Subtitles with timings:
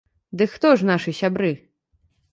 [0.41, 1.51] Дык хто ж нашы сябры?